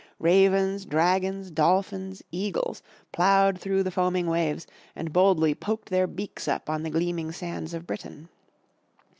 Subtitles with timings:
[0.17, 6.71] Ravens, dragons, dolphins, eagles, ploughed through the foaming waves and boldly poked their beaks up
[6.71, 8.27] on the gleaming sands of Britain.